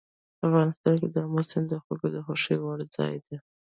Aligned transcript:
افغانستان 0.47 0.93
کې 1.01 1.07
آمو 1.25 1.41
سیند 1.49 1.65
د 1.69 1.73
خلکو 1.85 2.07
د 2.15 2.17
خوښې 2.25 2.55
وړ 2.59 2.79
ځای 2.95 3.15
دی. 3.25 3.37